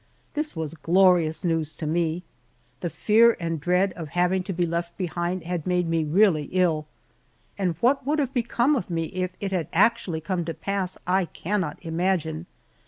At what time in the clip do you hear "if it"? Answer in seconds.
9.13-9.51